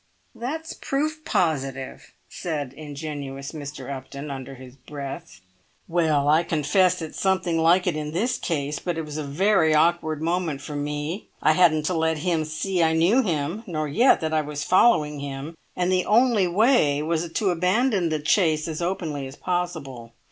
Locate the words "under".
4.31-4.55